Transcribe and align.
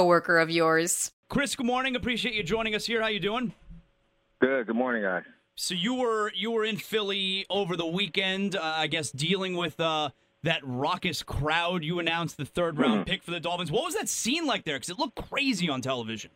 coworker 0.00 0.38
of 0.38 0.48
yours. 0.48 1.12
Chris, 1.28 1.54
good 1.54 1.66
morning. 1.66 1.94
Appreciate 1.94 2.34
you 2.34 2.42
joining 2.42 2.74
us 2.74 2.86
here. 2.86 3.02
How 3.02 3.08
you 3.08 3.20
doing? 3.20 3.52
Good. 4.40 4.66
Good 4.66 4.76
morning, 4.76 5.02
guys. 5.02 5.24
So 5.56 5.74
you 5.74 5.92
were 5.92 6.32
you 6.34 6.50
were 6.52 6.64
in 6.64 6.78
Philly 6.78 7.44
over 7.50 7.76
the 7.76 7.86
weekend, 7.86 8.56
uh, 8.56 8.62
I 8.62 8.86
guess, 8.86 9.10
dealing 9.10 9.58
with 9.58 9.78
uh, 9.78 10.08
that 10.42 10.62
raucous 10.64 11.22
crowd. 11.22 11.84
You 11.84 11.98
announced 11.98 12.38
the 12.38 12.46
third 12.46 12.78
round 12.78 13.00
mm-hmm. 13.00 13.10
pick 13.10 13.22
for 13.22 13.30
the 13.30 13.40
Dolphins. 13.40 13.70
What 13.70 13.84
was 13.84 13.92
that 13.92 14.08
scene 14.08 14.46
like 14.46 14.64
there? 14.64 14.76
Because 14.76 14.88
it 14.88 14.98
looked 14.98 15.16
crazy 15.28 15.68
on 15.68 15.82
television. 15.82 16.30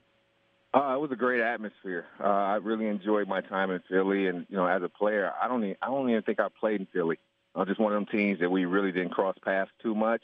Uh, 0.74 0.96
it 0.96 1.00
was 1.00 1.10
a 1.10 1.16
great 1.16 1.40
atmosphere. 1.40 2.04
Uh, 2.20 2.24
I 2.24 2.56
really 2.56 2.86
enjoyed 2.86 3.28
my 3.28 3.40
time 3.40 3.70
in 3.70 3.80
Philly, 3.88 4.26
and 4.26 4.44
you 4.50 4.58
know, 4.58 4.66
as 4.66 4.82
a 4.82 4.90
player, 4.90 5.32
I 5.42 5.48
don't 5.48 5.64
even, 5.64 5.76
I 5.80 5.86
don't 5.86 6.10
even 6.10 6.22
think 6.22 6.38
I 6.38 6.48
played 6.60 6.80
in 6.80 6.86
Philly. 6.92 7.18
I'm 7.54 7.66
just 7.66 7.80
one 7.80 7.94
of 7.94 7.96
them 7.96 8.06
teams 8.12 8.40
that 8.40 8.50
we 8.50 8.66
really 8.66 8.92
didn't 8.92 9.12
cross 9.12 9.36
paths 9.42 9.70
too 9.82 9.94
much 9.94 10.20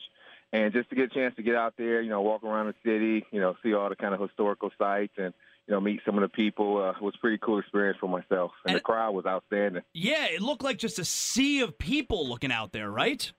and 0.52 0.72
just 0.72 0.88
to 0.90 0.96
get 0.96 1.04
a 1.12 1.14
chance 1.14 1.34
to 1.36 1.42
get 1.42 1.54
out 1.54 1.74
there, 1.76 2.00
you 2.00 2.10
know, 2.10 2.22
walk 2.22 2.42
around 2.42 2.66
the 2.66 2.74
city, 2.84 3.24
you 3.30 3.40
know, 3.40 3.56
see 3.62 3.72
all 3.74 3.88
the 3.88 3.96
kind 3.96 4.14
of 4.14 4.20
historical 4.20 4.70
sites 4.78 5.12
and 5.16 5.32
you 5.66 5.74
know 5.74 5.80
meet 5.80 6.00
some 6.04 6.16
of 6.16 6.22
the 6.22 6.28
people 6.28 6.82
uh, 6.82 6.92
was 7.00 7.14
a 7.14 7.18
pretty 7.18 7.38
cool 7.38 7.60
experience 7.60 7.98
for 8.00 8.08
myself, 8.08 8.50
and, 8.64 8.72
and 8.72 8.76
the 8.76 8.80
crowd 8.80 9.12
was 9.12 9.26
outstanding. 9.26 9.82
Yeah, 9.92 10.26
it 10.26 10.40
looked 10.40 10.64
like 10.64 10.78
just 10.78 10.98
a 10.98 11.04
sea 11.04 11.60
of 11.60 11.78
people 11.78 12.28
looking 12.28 12.50
out 12.50 12.72
there, 12.72 12.90
right? 12.90 13.30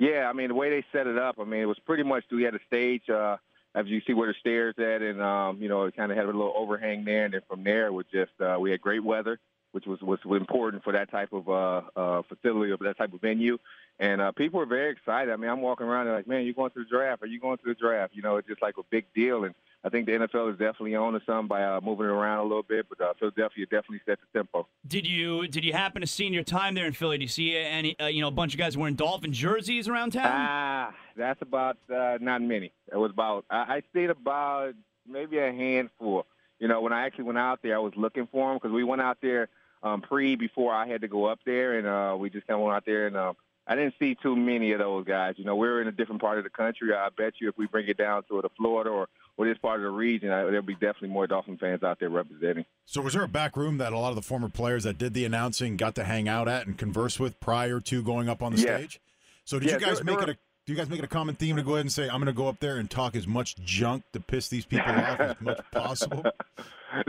Yeah, 0.00 0.28
I 0.28 0.32
mean 0.32 0.48
the 0.48 0.54
way 0.54 0.70
they 0.70 0.84
set 0.90 1.06
it 1.06 1.16
up, 1.16 1.36
I 1.38 1.44
mean 1.44 1.60
it 1.60 1.66
was 1.66 1.78
pretty 1.86 2.02
much 2.02 2.24
we 2.30 2.42
had 2.42 2.54
a 2.54 2.60
stage. 2.66 3.08
Uh, 3.08 3.36
as 3.76 3.86
you 3.86 4.00
see 4.06 4.14
where 4.14 4.28
the 4.28 4.34
stairs 4.38 4.74
at, 4.78 5.02
and 5.02 5.20
um, 5.20 5.60
you 5.60 5.68
know, 5.68 5.84
it 5.84 5.96
kind 5.96 6.10
of 6.10 6.16
had 6.16 6.26
a 6.26 6.28
little 6.28 6.52
overhang 6.56 7.04
there, 7.04 7.24
and 7.24 7.34
then 7.34 7.40
from 7.48 7.64
there, 7.64 7.86
it 7.86 7.92
was 7.92 8.06
just 8.12 8.32
uh, 8.40 8.56
we 8.58 8.70
had 8.70 8.80
great 8.80 9.02
weather, 9.02 9.38
which 9.74 9.86
was 9.86 10.00
was 10.02 10.20
important 10.24 10.84
for 10.84 10.92
that 10.92 11.10
type 11.10 11.32
of 11.32 11.48
uh, 11.48 11.82
uh, 11.96 12.22
facility 12.28 12.70
or 12.70 12.76
that 12.78 12.96
type 12.96 13.12
of 13.12 13.20
venue. 13.20 13.58
And 13.98 14.20
uh, 14.20 14.30
people 14.32 14.60
were 14.60 14.66
very 14.66 14.92
excited. 14.92 15.32
I 15.32 15.36
mean, 15.36 15.50
I'm 15.50 15.60
walking 15.60 15.86
around 15.86 16.06
and 16.06 16.16
like, 16.16 16.28
man, 16.28 16.44
you're 16.44 16.54
going 16.54 16.70
to 16.70 16.78
the 16.78 16.84
draft? 16.84 17.22
Are 17.22 17.26
you 17.26 17.40
going 17.40 17.58
to 17.58 17.64
the 17.66 17.74
draft? 17.74 18.14
You 18.14 18.22
know, 18.22 18.36
it's 18.36 18.46
just 18.46 18.62
like 18.62 18.76
a 18.78 18.82
big 18.90 19.06
deal. 19.14 19.44
And 19.44 19.54
I 19.84 19.88
think 19.88 20.06
the 20.06 20.12
NFL 20.12 20.52
is 20.52 20.58
definitely 20.58 20.94
on 20.94 21.12
to 21.12 21.20
something 21.26 21.48
by 21.48 21.64
uh, 21.64 21.80
moving 21.80 22.06
it 22.06 22.10
around 22.10 22.38
a 22.38 22.42
little 22.44 22.62
bit. 22.62 22.86
But 22.88 23.00
uh, 23.00 23.14
Philadelphia 23.18 23.66
definitely 23.66 24.00
set 24.06 24.18
the 24.20 24.38
tempo. 24.38 24.66
Did 24.86 25.06
you 25.06 25.48
did 25.48 25.64
you 25.64 25.72
happen 25.72 26.00
to 26.00 26.06
see 26.06 26.26
in 26.26 26.32
your 26.32 26.44
time 26.44 26.74
there 26.74 26.86
in 26.86 26.92
Philly? 26.92 27.18
Do 27.18 27.22
you 27.22 27.28
see 27.28 27.56
any 27.56 27.98
uh, 27.98 28.06
you 28.06 28.20
know 28.20 28.28
a 28.28 28.32
bunch 28.32 28.54
of 28.54 28.58
guys 28.58 28.76
wearing 28.76 28.94
Dolphin 28.94 29.32
jerseys 29.32 29.88
around 29.88 30.12
town? 30.12 30.30
Ah, 30.32 30.94
that's 31.16 31.42
about 31.42 31.78
uh, 31.92 32.18
not 32.20 32.42
many. 32.42 32.72
It 32.92 32.96
was 32.96 33.10
about 33.10 33.44
I, 33.50 33.56
I 33.76 33.82
stayed 33.90 34.10
about 34.10 34.74
maybe 35.06 35.38
a 35.38 35.52
handful. 35.52 36.26
You 36.60 36.68
know, 36.68 36.80
when 36.80 36.92
I 36.92 37.04
actually 37.04 37.24
went 37.24 37.38
out 37.38 37.60
there, 37.62 37.74
I 37.74 37.78
was 37.80 37.92
looking 37.96 38.26
for 38.30 38.48
them 38.48 38.56
because 38.56 38.72
we 38.72 38.84
went 38.84 39.02
out 39.02 39.18
there 39.20 39.48
um, 39.84 40.00
pre 40.00 40.34
before 40.34 40.74
I 40.74 40.88
had 40.88 41.02
to 41.02 41.08
go 41.08 41.26
up 41.26 41.38
there, 41.46 41.78
and 41.78 41.86
uh, 41.86 42.16
we 42.16 42.30
just 42.30 42.46
kind 42.48 42.58
of 42.58 42.64
went 42.64 42.76
out 42.76 42.86
there 42.86 43.06
and. 43.06 43.16
Uh, 43.16 43.32
I 43.66 43.76
didn't 43.76 43.94
see 43.98 44.14
too 44.22 44.36
many 44.36 44.72
of 44.72 44.78
those 44.78 45.06
guys. 45.06 45.34
You 45.38 45.44
know, 45.44 45.56
we're 45.56 45.80
in 45.80 45.88
a 45.88 45.92
different 45.92 46.20
part 46.20 46.36
of 46.36 46.44
the 46.44 46.50
country. 46.50 46.92
I 46.92 47.08
bet 47.16 47.34
you 47.40 47.48
if 47.48 47.56
we 47.56 47.66
bring 47.66 47.88
it 47.88 47.96
down 47.96 48.22
to 48.24 48.42
the 48.42 48.50
Florida 48.58 48.90
or, 48.90 49.08
or 49.38 49.46
this 49.46 49.56
part 49.58 49.80
of 49.80 49.84
the 49.84 49.90
region, 49.90 50.30
I, 50.30 50.42
there'll 50.42 50.62
be 50.62 50.74
definitely 50.74 51.08
more 51.08 51.26
Dolphin 51.26 51.56
fans 51.56 51.82
out 51.82 51.98
there 51.98 52.10
representing. 52.10 52.66
So, 52.84 53.00
was 53.00 53.14
there 53.14 53.22
a 53.22 53.28
back 53.28 53.56
room 53.56 53.78
that 53.78 53.94
a 53.94 53.98
lot 53.98 54.10
of 54.10 54.16
the 54.16 54.22
former 54.22 54.50
players 54.50 54.84
that 54.84 54.98
did 54.98 55.14
the 55.14 55.24
announcing 55.24 55.78
got 55.78 55.94
to 55.94 56.04
hang 56.04 56.28
out 56.28 56.46
at 56.46 56.66
and 56.66 56.76
converse 56.76 57.18
with 57.18 57.40
prior 57.40 57.80
to 57.80 58.02
going 58.02 58.28
up 58.28 58.42
on 58.42 58.54
the 58.54 58.60
yeah. 58.60 58.76
stage? 58.76 59.00
So, 59.46 59.58
did 59.58 59.68
yeah, 59.68 59.74
you 59.74 59.80
guys 59.80 59.96
there, 59.96 60.04
make 60.04 60.18
there 60.18 60.30
it 60.30 60.36
a 60.36 60.38
do 60.66 60.72
you 60.72 60.78
guys 60.78 60.88
make 60.88 60.98
it 60.98 61.04
a 61.04 61.08
common 61.08 61.34
theme 61.34 61.56
to 61.56 61.62
go 61.62 61.72
ahead 61.72 61.82
and 61.82 61.92
say, 61.92 62.04
I'm 62.04 62.16
going 62.16 62.26
to 62.26 62.32
go 62.32 62.48
up 62.48 62.58
there 62.58 62.76
and 62.76 62.90
talk 62.90 63.16
as 63.16 63.26
much 63.26 63.56
junk 63.56 64.02
to 64.12 64.20
piss 64.20 64.48
these 64.48 64.64
people 64.64 64.90
off 64.90 65.20
as 65.20 65.40
much 65.40 65.58
as 65.58 65.64
possible? 65.72 66.24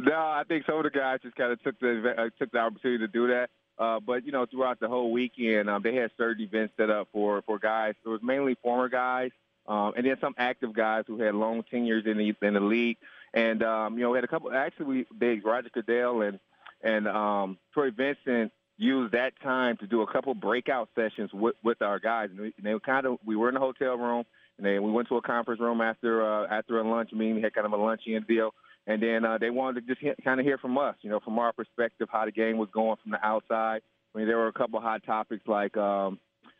No, 0.01 0.15
I 0.15 0.43
think 0.47 0.65
some 0.65 0.77
of 0.77 0.83
the 0.83 0.89
guys 0.89 1.19
just 1.23 1.35
kind 1.35 1.53
of 1.53 1.61
took 1.63 1.79
the 1.79 2.13
uh, 2.17 2.29
took 2.37 2.51
the 2.51 2.57
opportunity 2.57 2.99
to 2.99 3.07
do 3.07 3.27
that. 3.27 3.49
Uh, 3.77 3.99
but 3.99 4.25
you 4.25 4.31
know, 4.31 4.45
throughout 4.45 4.79
the 4.79 4.87
whole 4.87 5.11
weekend, 5.11 5.69
um, 5.69 5.81
they 5.81 5.95
had 5.95 6.11
certain 6.17 6.43
events 6.43 6.73
set 6.75 6.89
up 6.89 7.07
for 7.13 7.41
for 7.43 7.59
guys. 7.59 7.93
It 8.05 8.09
was 8.09 8.21
mainly 8.21 8.57
former 8.61 8.89
guys, 8.89 9.31
um, 9.67 9.93
and 9.95 10.05
then 10.05 10.17
some 10.19 10.33
active 10.37 10.73
guys 10.73 11.03
who 11.07 11.19
had 11.19 11.35
long 11.35 11.63
tenures 11.63 12.05
in 12.05 12.17
the 12.17 12.35
in 12.41 12.55
the 12.55 12.59
league. 12.59 12.97
And 13.33 13.63
um, 13.63 13.95
you 13.97 14.03
know, 14.03 14.11
we 14.11 14.17
had 14.17 14.23
a 14.23 14.27
couple. 14.29 14.51
Actually, 14.51 14.85
we 14.85 15.05
they 15.17 15.39
Roger 15.39 15.69
Goodell 15.73 16.21
and 16.21 16.39
and 16.81 17.07
um, 17.07 17.57
Troy 17.73 17.91
Vincent 17.91 18.51
used 18.77 19.13
that 19.13 19.33
time 19.41 19.77
to 19.77 19.87
do 19.87 20.01
a 20.01 20.11
couple 20.11 20.33
breakout 20.33 20.89
sessions 20.95 21.31
with 21.33 21.55
with 21.63 21.81
our 21.81 21.99
guys. 21.99 22.29
And, 22.35 22.53
they 22.61 22.73
kind 22.85 23.05
of 23.05 23.17
we 23.25 23.35
were 23.35 23.49
in 23.49 23.55
the 23.55 23.61
hotel 23.61 23.97
room, 23.97 24.25
and 24.57 24.65
then 24.65 24.83
we 24.83 24.91
went 24.91 25.07
to 25.09 25.17
a 25.17 25.21
conference 25.21 25.61
room 25.61 25.81
after 25.81 26.25
uh, 26.25 26.47
after 26.47 26.79
a 26.79 26.87
lunch 26.87 27.11
meeting. 27.13 27.35
We 27.35 27.41
had 27.41 27.53
kind 27.53 27.65
of 27.65 27.73
a 27.73 27.77
luncheon 27.77 28.25
deal 28.27 28.51
and 28.87 29.01
then 29.01 29.25
uh, 29.25 29.37
they 29.37 29.49
wanted 29.49 29.81
to 29.81 29.93
just 29.93 30.01
hit, 30.01 30.17
kind 30.23 30.39
of 30.39 30.45
hear 30.45 30.57
from 30.57 30.77
us, 30.77 30.95
you 31.01 31.09
know, 31.09 31.19
from 31.19 31.39
our 31.39 31.51
perspective, 31.51 32.07
how 32.11 32.25
the 32.25 32.31
game 32.31 32.57
was 32.57 32.69
going 32.71 32.97
from 33.01 33.11
the 33.11 33.25
outside. 33.25 33.81
I 34.13 34.17
mean, 34.17 34.27
there 34.27 34.37
were 34.37 34.47
a 34.47 34.53
couple 34.53 34.79
hot 34.79 35.03
topics 35.05 35.45
like 35.47 35.75
um, 35.75 36.19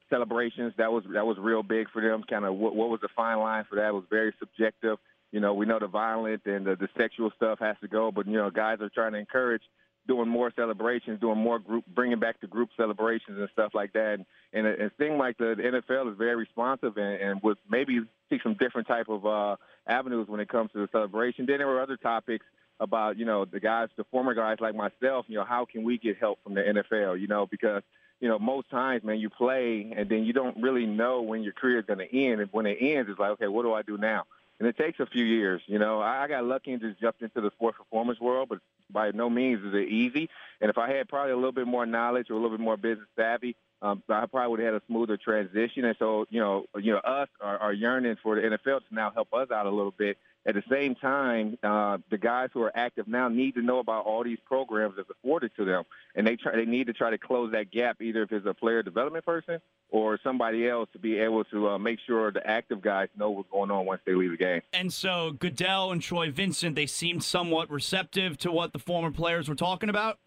celebrations. 0.09 0.73
That 0.77 0.91
was 0.91 1.03
that 1.13 1.25
was 1.25 1.37
real 1.39 1.63
big 1.63 1.89
for 1.91 2.01
them. 2.01 2.23
Kind 2.27 2.45
of 2.45 2.55
what, 2.55 2.75
what 2.75 2.89
was 2.89 2.99
the 3.01 3.09
fine 3.15 3.39
line 3.39 3.65
for 3.69 3.75
that? 3.75 3.89
It 3.89 3.93
was 3.93 4.05
very 4.09 4.33
subjective. 4.39 4.97
You 5.31 5.39
know, 5.39 5.53
we 5.53 5.65
know 5.65 5.79
the 5.79 5.87
violent 5.87 6.41
and 6.45 6.65
the, 6.65 6.75
the 6.75 6.87
sexual 6.97 7.31
stuff 7.35 7.59
has 7.59 7.75
to 7.81 7.87
go, 7.87 8.11
but 8.11 8.25
you 8.25 8.33
know, 8.33 8.49
guys 8.49 8.79
are 8.81 8.89
trying 8.89 9.13
to 9.13 9.19
encourage 9.19 9.63
doing 10.07 10.29
more 10.29 10.51
celebrations, 10.55 11.19
doing 11.19 11.37
more 11.37 11.59
group, 11.59 11.85
bringing 11.87 12.19
back 12.19 12.39
the 12.41 12.47
group 12.47 12.69
celebrations 12.77 13.39
and 13.39 13.49
stuff 13.51 13.71
like 13.73 13.93
that. 13.93 14.19
And, 14.53 14.67
and 14.67 14.91
seemed 14.99 15.17
like 15.17 15.37
the, 15.37 15.55
the 15.55 15.63
NFL 15.63 16.11
is 16.11 16.17
very 16.17 16.35
responsive 16.35 16.97
and, 16.97 17.21
and 17.21 17.41
would 17.41 17.57
maybe 17.69 18.01
see 18.29 18.39
some 18.43 18.55
different 18.55 18.87
type 18.87 19.09
of 19.09 19.25
uh, 19.25 19.55
avenues 19.87 20.27
when 20.27 20.39
it 20.39 20.49
comes 20.49 20.71
to 20.73 20.79
the 20.79 20.89
celebration. 20.91 21.45
Then 21.45 21.57
there 21.57 21.67
were 21.67 21.81
other 21.81 21.97
topics 21.97 22.45
about, 22.79 23.17
you 23.17 23.25
know, 23.25 23.45
the 23.45 23.59
guys, 23.59 23.89
the 23.97 24.03
former 24.05 24.33
guys 24.33 24.57
like 24.59 24.75
myself, 24.75 25.25
you 25.27 25.37
know, 25.37 25.45
how 25.45 25.65
can 25.65 25.83
we 25.83 25.97
get 25.97 26.17
help 26.17 26.39
from 26.43 26.53
the 26.53 26.61
NFL, 26.61 27.19
you 27.19 27.27
know, 27.27 27.45
because, 27.45 27.81
you 28.19 28.27
know, 28.27 28.37
most 28.37 28.69
times, 28.69 29.03
man, 29.03 29.19
you 29.19 29.29
play 29.29 29.91
and 29.95 30.09
then 30.09 30.23
you 30.23 30.33
don't 30.33 30.61
really 30.61 30.85
know 30.85 31.21
when 31.21 31.43
your 31.43 31.53
career 31.53 31.79
is 31.79 31.85
going 31.85 31.99
to 31.99 32.15
end. 32.15 32.41
And 32.41 32.49
when 32.51 32.65
it 32.65 32.77
ends, 32.79 33.09
it's 33.09 33.19
like, 33.19 33.31
okay, 33.31 33.47
what 33.47 33.63
do 33.63 33.73
I 33.73 33.81
do 33.81 33.97
now? 33.97 34.25
And 34.59 34.67
it 34.69 34.77
takes 34.77 34.99
a 34.99 35.05
few 35.05 35.25
years. 35.25 35.61
You 35.67 35.79
know, 35.79 36.01
I 36.01 36.27
got 36.27 36.45
lucky 36.45 36.71
and 36.71 36.81
just 36.81 36.99
jumped 36.99 37.21
into 37.21 37.41
the 37.41 37.51
sports 37.51 37.77
performance 37.77 38.19
world, 38.19 38.49
but 38.49 38.59
by 38.89 39.11
no 39.11 39.29
means 39.29 39.63
is 39.65 39.73
it 39.73 39.89
easy. 39.89 40.29
And 40.61 40.69
if 40.69 40.77
I 40.77 40.91
had 40.91 41.09
probably 41.09 41.33
a 41.33 41.35
little 41.35 41.51
bit 41.51 41.67
more 41.67 41.85
knowledge 41.85 42.29
or 42.29 42.33
a 42.33 42.37
little 42.37 42.55
bit 42.57 42.63
more 42.63 42.77
business 42.77 43.07
savvy, 43.17 43.55
um, 43.81 44.01
I 44.07 44.25
probably 44.25 44.51
would 44.51 44.59
have 44.61 44.73
had 44.73 44.81
a 44.81 44.85
smoother 44.87 45.17
transition. 45.17 45.83
And 45.83 45.95
so, 45.99 46.25
you 46.29 46.39
know, 46.39 46.65
you 46.79 46.93
know, 46.93 46.99
us 46.99 47.27
are, 47.41 47.57
are 47.57 47.73
yearning 47.73 48.15
for 48.23 48.35
the 48.35 48.41
NFL 48.41 48.79
to 48.87 48.95
now 48.95 49.11
help 49.11 49.33
us 49.33 49.51
out 49.51 49.65
a 49.65 49.69
little 49.69 49.91
bit. 49.91 50.17
At 50.47 50.53
the 50.53 50.63
same 50.71 50.95
time, 50.95 51.57
uh, 51.63 51.97
the 52.09 52.19
guys 52.19 52.49
who 52.53 52.61
are 52.61 52.71
active 52.75 53.07
now 53.07 53.27
need 53.27 53.55
to 53.55 53.61
know 53.61 53.79
about 53.79 54.05
all 54.05 54.23
these 54.23 54.37
programs 54.45 54.93
that's 54.95 55.09
afforded 55.09 55.51
to 55.57 55.65
them, 55.65 55.83
and 56.15 56.25
they 56.25 56.35
try 56.35 56.55
they 56.55 56.65
need 56.65 56.85
to 56.85 56.93
try 56.93 57.09
to 57.09 57.17
close 57.17 57.51
that 57.53 57.71
gap, 57.71 57.99
either 57.99 58.21
if 58.21 58.31
it's 58.31 58.45
a 58.45 58.53
player 58.53 58.83
development 58.83 59.25
person 59.25 59.59
or 59.89 60.19
somebody 60.23 60.67
else 60.67 60.89
to 60.93 60.99
be 60.99 61.17
able 61.17 61.43
to 61.45 61.69
uh, 61.69 61.77
make 61.77 61.99
sure 62.05 62.31
the 62.31 62.45
active 62.45 62.81
guys 62.81 63.07
know 63.17 63.29
what's 63.29 63.49
going 63.49 63.71
on 63.71 63.85
once 63.85 64.01
they 64.05 64.13
leave 64.13 64.31
the 64.31 64.37
game. 64.37 64.61
And 64.73 64.91
so 64.91 65.31
Goodell 65.31 65.91
and 65.91 66.01
Troy 66.01 66.31
Vincent, 66.31 66.75
they 66.75 66.85
seemed 66.85 67.23
somewhat 67.23 67.69
receptive 67.69 68.37
to 68.39 68.51
what 68.51 68.73
the 68.73 68.79
former 68.79 69.11
players 69.11 69.47
were 69.47 69.55
talking 69.55 69.89
about. 69.89 70.19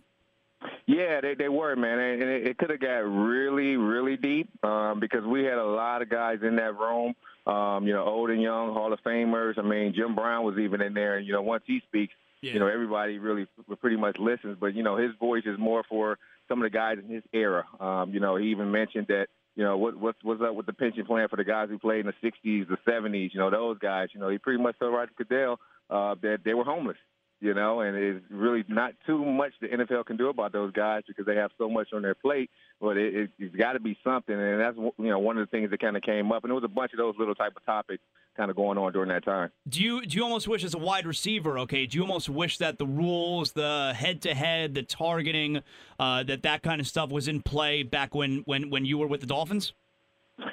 Yeah, 0.86 1.20
they 1.20 1.34
they 1.34 1.48
were, 1.48 1.76
man, 1.76 1.98
and 1.98 2.22
it, 2.22 2.46
it 2.48 2.58
could 2.58 2.70
have 2.70 2.80
got 2.80 2.98
really, 2.98 3.76
really 3.76 4.16
deep 4.16 4.48
um, 4.64 4.98
because 4.98 5.24
we 5.24 5.44
had 5.44 5.58
a 5.58 5.64
lot 5.64 6.02
of 6.02 6.08
guys 6.08 6.38
in 6.42 6.56
that 6.56 6.76
room. 6.76 7.14
Um, 7.46 7.86
you 7.86 7.92
know, 7.92 8.04
old 8.04 8.30
and 8.30 8.42
young 8.42 8.72
Hall 8.72 8.92
of 8.92 8.98
Famers. 9.00 9.58
I 9.58 9.62
mean, 9.62 9.94
Jim 9.94 10.14
Brown 10.14 10.44
was 10.44 10.58
even 10.58 10.80
in 10.80 10.94
there, 10.94 11.16
and 11.16 11.26
you 11.26 11.32
know, 11.32 11.42
once 11.42 11.62
he 11.66 11.80
speaks, 11.86 12.12
yeah. 12.40 12.54
you 12.54 12.58
know, 12.58 12.66
everybody 12.66 13.18
really 13.18 13.46
pretty 13.80 13.96
much 13.96 14.16
listens. 14.18 14.56
But 14.58 14.74
you 14.74 14.82
know, 14.82 14.96
his 14.96 15.12
voice 15.20 15.44
is 15.46 15.58
more 15.58 15.84
for 15.88 16.18
some 16.48 16.58
of 16.60 16.70
the 16.70 16.76
guys 16.76 16.98
in 16.98 17.14
his 17.14 17.22
era. 17.32 17.64
Um, 17.78 18.12
you 18.12 18.20
know, 18.20 18.36
he 18.36 18.48
even 18.48 18.70
mentioned 18.70 19.06
that 19.08 19.28
you 19.58 19.64
know, 19.64 19.76
what, 19.76 19.96
what's 19.98 20.18
what's 20.22 20.40
up 20.40 20.54
with 20.54 20.66
the 20.66 20.72
pension 20.72 21.04
plan 21.04 21.26
for 21.28 21.34
the 21.34 21.42
guys 21.42 21.68
who 21.68 21.80
played 21.80 22.06
in 22.06 22.06
the 22.06 22.30
'60s, 22.30 22.68
the 22.68 22.78
'70s? 22.88 23.34
You 23.34 23.40
know, 23.40 23.50
those 23.50 23.76
guys. 23.78 24.08
You 24.14 24.20
know, 24.20 24.28
he 24.28 24.38
pretty 24.38 24.62
much 24.62 24.78
told 24.78 24.94
Roger 24.94 25.10
Goodell 25.18 25.58
uh, 25.90 26.14
that 26.22 26.38
they 26.44 26.54
were 26.54 26.62
homeless 26.62 26.96
you 27.40 27.54
know, 27.54 27.80
and 27.80 27.96
it's 27.96 28.24
really 28.30 28.64
not 28.68 28.94
too 29.06 29.24
much 29.24 29.52
the 29.60 29.68
NFL 29.68 30.06
can 30.06 30.16
do 30.16 30.28
about 30.28 30.52
those 30.52 30.72
guys 30.72 31.02
because 31.06 31.24
they 31.24 31.36
have 31.36 31.52
so 31.56 31.68
much 31.68 31.88
on 31.92 32.02
their 32.02 32.14
plate. 32.14 32.50
But 32.80 32.96
it, 32.96 33.14
it, 33.14 33.30
it's 33.38 33.54
got 33.54 33.74
to 33.74 33.80
be 33.80 33.96
something, 34.02 34.34
and 34.34 34.60
that's 34.60 34.76
you 34.76 35.08
know 35.08 35.18
one 35.18 35.38
of 35.38 35.48
the 35.48 35.50
things 35.50 35.70
that 35.70 35.80
kind 35.80 35.96
of 35.96 36.02
came 36.02 36.32
up, 36.32 36.42
and 36.42 36.50
there 36.50 36.56
was 36.56 36.64
a 36.64 36.68
bunch 36.68 36.92
of 36.92 36.98
those 36.98 37.14
little 37.18 37.34
type 37.34 37.52
of 37.56 37.64
topics 37.64 38.02
kind 38.38 38.50
of 38.50 38.56
going 38.56 38.78
on 38.78 38.92
during 38.92 39.10
that 39.10 39.24
time. 39.24 39.50
Do 39.68 39.82
you 39.82 40.06
do 40.06 40.16
you 40.16 40.22
almost 40.22 40.48
wish 40.48 40.64
as 40.64 40.72
a 40.72 40.78
wide 40.78 41.06
receiver, 41.06 41.58
okay? 41.60 41.84
Do 41.84 41.98
you 41.98 42.02
almost 42.02 42.30
wish 42.30 42.58
that 42.58 42.78
the 42.78 42.86
rules, 42.86 43.52
the 43.52 43.92
head 43.94 44.22
to 44.22 44.34
head, 44.34 44.74
the 44.74 44.82
targeting, 44.82 45.60
uh, 45.98 46.22
that 46.22 46.42
that 46.44 46.62
kind 46.62 46.80
of 46.80 46.86
stuff 46.86 47.10
was 47.10 47.28
in 47.28 47.42
play 47.42 47.82
back 47.82 48.14
when 48.14 48.38
when 48.46 48.70
when 48.70 48.86
you 48.86 48.96
were 48.96 49.06
with 49.06 49.20
the 49.20 49.26
Dolphins? 49.26 49.74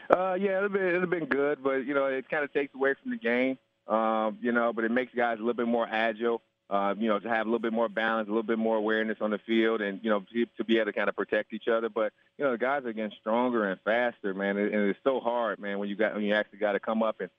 Uh, 0.10 0.34
yeah, 0.34 0.58
it'd 0.58 0.74
been 0.74 0.88
it'd 0.88 1.10
been 1.10 1.26
good, 1.26 1.64
but 1.64 1.86
you 1.86 1.94
know 1.94 2.08
it 2.08 2.28
kind 2.30 2.44
of 2.44 2.52
takes 2.52 2.76
away 2.76 2.96
from 3.02 3.12
the 3.12 3.18
game 3.18 3.58
um, 3.88 4.38
you 4.42 4.52
know, 4.52 4.74
but 4.74 4.84
it 4.84 4.92
makes 4.92 5.14
guys 5.14 5.38
a 5.38 5.42
little 5.42 5.54
bit 5.54 5.68
more 5.68 5.88
agile. 5.88 6.42
Uh, 6.68 6.96
you 6.98 7.08
know, 7.08 7.20
to 7.20 7.30
have 7.30 7.46
a 7.46 7.50
little 7.50 7.60
bit 7.60 7.74
more 7.74 7.88
balance, 7.88 8.28
a 8.28 8.32
little 8.32 8.42
bit 8.42 8.58
more 8.58 8.76
awareness 8.76 9.20
on 9.22 9.30
the 9.30 9.38
field, 9.46 9.82
and 9.82 10.00
you 10.02 10.10
know, 10.10 10.26
to, 10.34 10.46
to 10.58 10.64
be 10.64 10.78
able 10.78 10.88
to 10.88 10.94
kind 10.94 11.08
of 11.08 11.16
protect 11.16 11.54
each 11.54 11.68
other. 11.68 11.90
But 11.90 12.12
you 12.40 12.46
know, 12.46 12.54
the 12.54 12.58
guys 12.58 12.84
are 12.86 12.94
getting 12.94 13.16
stronger 13.20 13.70
and 13.70 13.80
faster, 13.82 14.34
man, 14.34 14.58
and 14.58 14.74
it's 14.74 15.00
so 15.04 15.20
hard, 15.20 15.60
man, 15.60 15.78
when 15.78 15.90
you 15.90 15.96
got 15.96 16.16
when 16.16 16.24
you 16.24 16.34
actually 16.34 16.58
got 16.58 16.72
to 16.72 16.80
come 16.80 17.04
up 17.04 17.22
and 17.22 17.30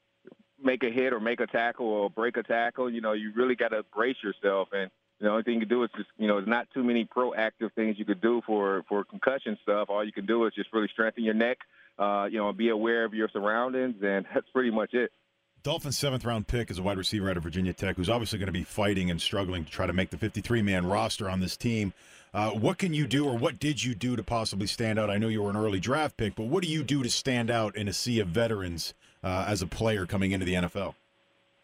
make 0.62 0.82
a 0.82 0.90
hit 0.90 1.12
or 1.12 1.20
make 1.20 1.40
a 1.40 1.46
tackle 1.46 1.86
or 1.86 2.10
break 2.10 2.36
a 2.36 2.42
tackle. 2.42 2.90
You 2.90 3.00
know, 3.00 3.12
you 3.12 3.32
really 3.34 3.54
got 3.54 3.68
to 3.68 3.84
brace 3.94 4.16
yourself, 4.22 4.68
and 4.72 4.90
the 5.20 5.28
only 5.30 5.42
thing 5.42 5.54
you 5.54 5.60
can 5.60 5.68
do 5.68 5.82
is 5.82 5.90
just, 5.96 6.08
you 6.18 6.26
know, 6.26 6.36
there's 6.36 6.48
not 6.48 6.68
too 6.74 6.84
many 6.84 7.04
proactive 7.04 7.72
things 7.74 7.98
you 7.98 8.04
could 8.04 8.20
do 8.20 8.42
for 8.46 8.84
for 8.88 9.04
concussion 9.04 9.58
stuff. 9.62 9.88
All 9.88 10.04
you 10.04 10.12
can 10.12 10.26
do 10.26 10.44
is 10.46 10.54
just 10.54 10.72
really 10.72 10.88
strengthen 10.92 11.24
your 11.24 11.34
neck, 11.34 11.58
uh, 11.98 12.26
you 12.30 12.38
know, 12.38 12.52
be 12.52 12.70
aware 12.70 13.04
of 13.04 13.14
your 13.14 13.28
surroundings, 13.32 13.96
and 14.02 14.26
that's 14.34 14.48
pretty 14.52 14.70
much 14.70 14.94
it. 14.94 15.10
Dolphins' 15.62 15.98
seventh 15.98 16.24
round 16.24 16.46
pick 16.46 16.70
is 16.70 16.78
a 16.78 16.82
wide 16.82 16.96
receiver 16.96 17.28
out 17.28 17.36
of 17.36 17.42
Virginia 17.42 17.72
Tech 17.72 17.96
who's 17.96 18.08
obviously 18.08 18.38
going 18.38 18.46
to 18.46 18.52
be 18.52 18.62
fighting 18.62 19.10
and 19.10 19.20
struggling 19.20 19.64
to 19.64 19.70
try 19.70 19.84
to 19.86 19.92
make 19.92 20.10
the 20.10 20.16
53 20.16 20.62
man 20.62 20.86
roster 20.86 21.28
on 21.28 21.40
this 21.40 21.56
team. 21.56 21.92
Uh, 22.32 22.50
what 22.50 22.76
can 22.76 22.92
you 22.92 23.06
do, 23.06 23.26
or 23.26 23.36
what 23.36 23.58
did 23.58 23.82
you 23.82 23.94
do 23.94 24.14
to 24.14 24.22
possibly 24.22 24.66
stand 24.66 24.98
out? 24.98 25.08
I 25.08 25.16
know 25.16 25.28
you 25.28 25.42
were 25.42 25.50
an 25.50 25.56
early 25.56 25.80
draft 25.80 26.16
pick, 26.18 26.34
but 26.34 26.44
what 26.44 26.62
do 26.62 26.68
you 26.68 26.84
do 26.84 27.02
to 27.02 27.10
stand 27.10 27.50
out 27.50 27.74
in 27.74 27.88
a 27.88 27.92
sea 27.92 28.20
of 28.20 28.28
veterans 28.28 28.94
uh, 29.26 29.44
as 29.48 29.60
a 29.60 29.66
player 29.66 30.06
coming 30.06 30.30
into 30.30 30.46
the 30.46 30.54
NFL? 30.54 30.94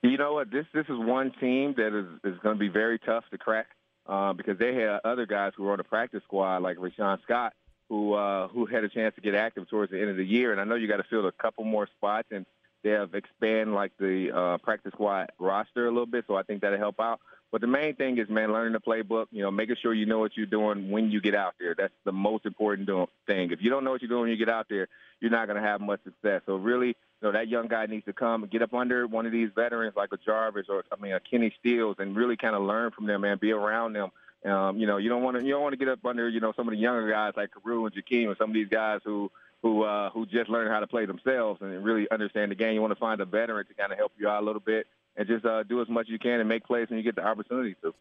You 0.02 0.18
know 0.18 0.32
what? 0.34 0.50
This 0.50 0.66
this 0.74 0.86
is 0.88 0.98
one 0.98 1.32
team 1.40 1.74
that 1.76 1.96
is, 1.96 2.34
is 2.34 2.38
going 2.42 2.56
to 2.56 2.60
be 2.60 2.68
very 2.68 2.98
tough 2.98 3.22
to 3.30 3.38
crack 3.38 3.66
uh, 4.06 4.32
because 4.32 4.58
they 4.58 4.74
had 4.74 4.98
other 5.04 5.26
guys 5.26 5.52
who 5.56 5.62
were 5.62 5.72
on 5.72 5.78
the 5.78 5.84
practice 5.84 6.22
squad, 6.24 6.62
like 6.62 6.76
Rashawn 6.76 7.22
Scott, 7.22 7.52
who 7.88 8.14
uh, 8.14 8.48
who 8.48 8.66
had 8.66 8.82
a 8.82 8.88
chance 8.88 9.14
to 9.14 9.20
get 9.20 9.36
active 9.36 9.68
towards 9.70 9.92
the 9.92 10.00
end 10.00 10.10
of 10.10 10.16
the 10.16 10.24
year. 10.24 10.50
And 10.50 10.60
I 10.60 10.64
know 10.64 10.74
you 10.74 10.88
got 10.88 10.96
to 10.96 11.06
fill 11.08 11.24
a 11.26 11.32
couple 11.32 11.62
more 11.62 11.88
spots, 11.96 12.28
and 12.32 12.44
they 12.82 12.90
have 12.90 13.14
expand 13.14 13.74
like 13.74 13.92
the 13.96 14.36
uh, 14.36 14.58
practice 14.58 14.92
squad 14.92 15.30
roster 15.38 15.86
a 15.86 15.90
little 15.90 16.06
bit, 16.06 16.24
so 16.26 16.34
I 16.34 16.42
think 16.42 16.62
that'll 16.62 16.78
help 16.78 16.98
out. 16.98 17.20
But 17.52 17.60
the 17.60 17.68
main 17.68 17.94
thing 17.94 18.18
is, 18.18 18.28
man, 18.28 18.50
learning 18.50 18.72
the 18.72 18.80
playbook. 18.80 19.26
You 19.30 19.42
know, 19.42 19.52
making 19.52 19.76
sure 19.80 19.94
you 19.94 20.06
know 20.06 20.18
what 20.18 20.32
you're 20.36 20.46
doing 20.46 20.90
when 20.90 21.12
you 21.12 21.20
get 21.20 21.36
out 21.36 21.54
there. 21.60 21.76
That's 21.78 21.94
the 22.04 22.12
most 22.12 22.44
important 22.44 22.88
thing. 23.28 23.52
If 23.52 23.60
you 23.62 23.70
don't 23.70 23.84
know 23.84 23.92
what 23.92 24.02
you're 24.02 24.08
doing 24.08 24.22
when 24.22 24.30
you 24.30 24.36
get 24.36 24.48
out 24.48 24.66
there, 24.68 24.88
you're 25.20 25.30
not 25.30 25.46
going 25.46 25.62
to 25.62 25.68
have 25.68 25.80
much 25.80 26.00
success. 26.02 26.42
So 26.46 26.56
really, 26.56 26.96
know, 27.22 27.32
that 27.32 27.48
young 27.48 27.68
guy 27.68 27.86
needs 27.86 28.04
to 28.06 28.12
come 28.12 28.42
and 28.42 28.50
get 28.50 28.62
up 28.62 28.74
under 28.74 29.06
one 29.06 29.26
of 29.26 29.32
these 29.32 29.50
veterans 29.54 29.94
like 29.96 30.10
a 30.12 30.16
Jarvis 30.16 30.66
or 30.68 30.84
I 30.92 31.00
mean 31.00 31.12
a 31.12 31.20
Kenny 31.20 31.54
Stills 31.60 31.96
and 31.98 32.16
really 32.16 32.36
kind 32.36 32.54
of 32.54 32.62
learn 32.62 32.90
from 32.90 33.06
them, 33.06 33.22
man. 33.22 33.38
Be 33.40 33.52
around 33.52 33.94
them. 33.94 34.10
Um, 34.44 34.78
you 34.78 34.86
know, 34.86 34.96
you 34.96 35.08
don't 35.08 35.22
want 35.22 35.38
to 35.38 35.44
you 35.44 35.52
don't 35.52 35.62
want 35.62 35.72
to 35.72 35.76
get 35.76 35.88
up 35.88 36.04
under 36.04 36.28
you 36.28 36.40
know 36.40 36.52
some 36.56 36.68
of 36.68 36.72
the 36.72 36.80
younger 36.80 37.08
guys 37.10 37.34
like 37.36 37.50
Carroo 37.52 37.86
and 37.86 37.94
Jakeem 37.94 38.28
and 38.28 38.36
some 38.36 38.50
of 38.50 38.54
these 38.54 38.68
guys 38.68 39.00
who 39.04 39.30
who 39.62 39.82
uh, 39.84 40.10
who 40.10 40.26
just 40.26 40.50
learn 40.50 40.70
how 40.70 40.80
to 40.80 40.86
play 40.86 41.06
themselves 41.06 41.60
and 41.62 41.84
really 41.84 42.08
understand 42.10 42.50
the 42.50 42.56
game. 42.56 42.74
You 42.74 42.80
want 42.80 42.92
to 42.92 42.98
find 42.98 43.20
a 43.20 43.24
veteran 43.24 43.66
to 43.66 43.74
kind 43.74 43.92
of 43.92 43.98
help 43.98 44.12
you 44.18 44.28
out 44.28 44.42
a 44.42 44.46
little 44.46 44.60
bit 44.60 44.86
and 45.16 45.28
just 45.28 45.44
uh, 45.44 45.62
do 45.62 45.80
as 45.80 45.88
much 45.88 46.06
as 46.06 46.10
you 46.10 46.18
can 46.18 46.40
and 46.40 46.48
make 46.48 46.64
plays 46.64 46.88
when 46.88 46.98
you 46.98 47.04
get 47.04 47.14
the 47.14 47.24
opportunity 47.24 47.76
to. 47.82 47.94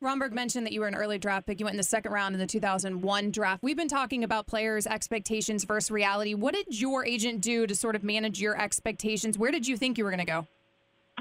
Romberg 0.00 0.34
mentioned 0.34 0.66
that 0.66 0.72
you 0.72 0.80
were 0.80 0.86
an 0.86 0.94
early 0.94 1.18
draft 1.18 1.46
pick. 1.46 1.60
You 1.60 1.64
went 1.66 1.74
in 1.74 1.78
the 1.78 1.82
second 1.82 2.12
round 2.12 2.34
in 2.34 2.40
the 2.40 2.46
2001 2.46 3.30
draft. 3.30 3.62
We've 3.62 3.76
been 3.76 3.88
talking 3.88 4.22
about 4.22 4.46
players' 4.46 4.86
expectations 4.86 5.64
versus 5.64 5.90
reality. 5.90 6.34
What 6.34 6.54
did 6.54 6.78
your 6.78 7.06
agent 7.06 7.40
do 7.40 7.66
to 7.66 7.74
sort 7.74 7.96
of 7.96 8.04
manage 8.04 8.40
your 8.40 8.60
expectations? 8.60 9.38
Where 9.38 9.50
did 9.50 9.66
you 9.66 9.76
think 9.76 9.96
you 9.96 10.04
were 10.04 10.10
going 10.10 10.18
to 10.18 10.26
go? 10.26 10.46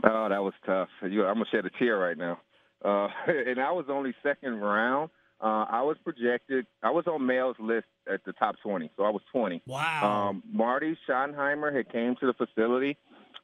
Oh, 0.04 0.28
that 0.30 0.44
was 0.44 0.54
tough. 0.66 0.90
I'm 1.02 1.12
going 1.12 1.38
to 1.38 1.46
shed 1.52 1.66
a 1.66 1.70
tear 1.80 1.98
right 1.98 2.18
now. 2.18 2.40
Uh, 2.84 3.08
and 3.28 3.60
I 3.60 3.72
was 3.72 3.86
only 3.90 4.14
second 4.22 4.60
round. 4.60 5.10
Uh, 5.42 5.66
I 5.70 5.82
was 5.82 5.98
projected. 6.04 6.66
I 6.82 6.92
was 6.92 7.06
on 7.06 7.26
Mel's 7.26 7.58
list 7.60 7.88
at 8.12 8.24
the 8.24 8.32
top 8.34 8.56
20, 8.64 8.90
so 8.96 9.04
I 9.04 9.10
was 9.10 9.22
20. 9.32 9.62
Wow. 9.66 10.30
Um, 10.30 10.44
Marty 10.50 10.98
Schottenheimer 11.08 11.76
had 11.76 11.92
came 11.92 12.16
to 12.22 12.28
the 12.28 12.34
facility, 12.34 12.98